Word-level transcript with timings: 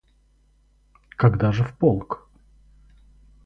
Когда 1.15 1.51
же 1.51 1.63
в 1.63 1.77
полк? 1.77 2.27